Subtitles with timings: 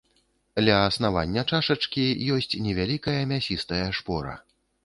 [0.65, 2.05] Ля аснавання чашачкі
[2.39, 4.35] ёсць невялікая мясістая шпора.